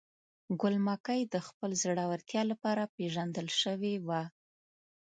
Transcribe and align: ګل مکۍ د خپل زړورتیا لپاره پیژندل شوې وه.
ګل 0.61 0.75
مکۍ 0.87 1.21
د 1.33 1.35
خپل 1.47 1.69
زړورتیا 1.81 2.41
لپاره 2.51 2.91
پیژندل 2.95 3.47
شوې 3.61 3.93
وه. 4.07 4.21